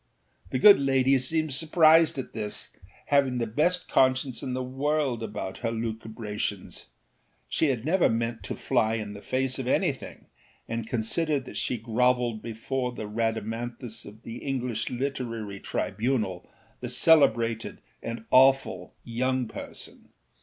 [0.47, 5.21] â The good lady seemed surprised at this, having the best conscience in the world
[5.21, 6.87] about her lucubrations.
[7.47, 10.25] She had never meant to fly in the face of anything,
[10.67, 16.49] and considered that she grovelled before the Rhadamanthus of the English literary tribunal,
[16.79, 20.09] the celebrated and awful Young Person.